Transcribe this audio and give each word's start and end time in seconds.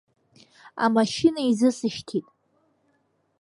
Амашьына 0.85 1.41
изысышьҭит. 1.51 2.25